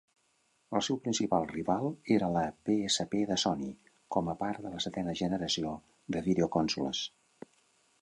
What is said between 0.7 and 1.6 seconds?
El seu principal